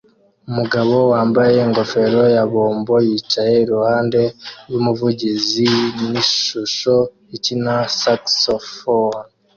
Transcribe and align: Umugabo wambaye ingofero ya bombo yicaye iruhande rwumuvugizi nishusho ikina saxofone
Umugabo 0.49 0.95
wambaye 1.11 1.55
ingofero 1.67 2.21
ya 2.35 2.43
bombo 2.51 2.95
yicaye 3.07 3.55
iruhande 3.63 4.21
rwumuvugizi 4.67 5.67
nishusho 6.11 6.95
ikina 7.35 7.73
saxofone 7.99 9.27